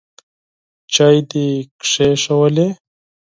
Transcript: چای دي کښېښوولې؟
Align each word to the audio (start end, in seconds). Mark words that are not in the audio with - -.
چای 0.93 1.17
دي 1.29 1.45
کښېښوولې؟ 1.81 2.67